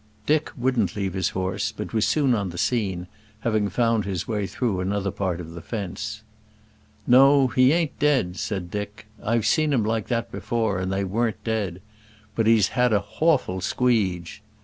Dick 0.25 0.49
wouldn't 0.57 0.95
leave 0.95 1.13
his 1.13 1.29
horse, 1.29 1.71
but 1.71 1.93
was 1.93 2.07
soon 2.07 2.33
on 2.33 2.49
the 2.49 2.57
scene, 2.57 3.05
having 3.41 3.69
found 3.69 4.03
his 4.03 4.27
way 4.27 4.47
through 4.47 4.79
another 4.79 5.11
part 5.11 5.39
of 5.39 5.51
the 5.51 5.61
fence. 5.61 6.23
"No; 7.05 7.49
he 7.49 7.71
ain't 7.71 7.99
dead," 7.99 8.35
said 8.37 8.71
Dick 8.71 9.05
"I've 9.23 9.45
seen 9.45 9.71
'em 9.75 9.83
like 9.85 10.07
that 10.07 10.31
before, 10.31 10.79
and 10.79 10.91
they 10.91 11.03
wurn't 11.03 11.43
dead. 11.43 11.83
But 12.33 12.47
he's 12.47 12.69
had 12.69 12.93
a 12.93 12.99
hawful 12.99 13.61
squeege." 13.61 14.41